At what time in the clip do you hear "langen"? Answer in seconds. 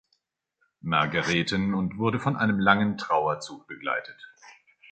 2.57-2.97